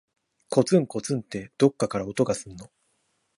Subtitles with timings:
[0.49, 2.71] こつんこつんって、どっかから音がすんの。